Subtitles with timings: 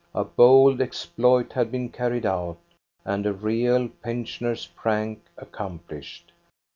[0.15, 2.57] A bold exploit had been carried out,
[3.05, 6.31] and a real pensioner prank accomplished.